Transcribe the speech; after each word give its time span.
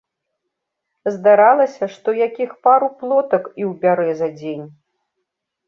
Здаралася, 1.15 1.83
што 1.99 2.09
якіх 2.27 2.57
пару 2.69 2.91
плотак 3.03 3.43
і 3.63 3.71
ўбярэ 3.71 4.11
за 4.25 4.33
дзень. 4.43 4.69